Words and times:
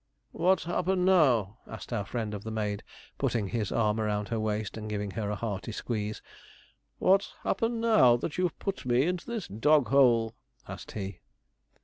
'What's 0.31 0.63
happened 0.63 1.05
now?' 1.05 1.59
asked 1.67 1.93
our 1.93 2.05
friend 2.07 2.33
of 2.33 2.43
the 2.43 2.49
maid, 2.49 2.81
putting 3.19 3.49
his 3.49 3.71
arm 3.71 3.99
round 3.99 4.29
her 4.29 4.39
waist, 4.39 4.75
and 4.75 4.89
giving 4.89 5.11
her 5.11 5.29
a 5.29 5.35
hearty 5.35 5.71
squeeze. 5.71 6.23
'What's 6.97 7.35
happened 7.43 7.81
now, 7.81 8.17
that 8.17 8.35
you've 8.39 8.57
put 8.57 8.83
me 8.83 9.03
into 9.03 9.27
this 9.27 9.47
dog 9.47 9.89
hole?' 9.89 10.33
asked 10.67 10.93
he. 10.93 11.19